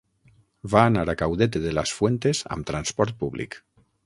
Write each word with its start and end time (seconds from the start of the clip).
Va 0.75 0.85
anar 0.91 1.03
a 1.13 1.15
Caudete 1.19 1.61
de 1.67 1.75
las 1.79 1.93
Fuentes 1.99 2.43
amb 2.57 2.71
transport 2.73 3.19
públic. 3.23 3.63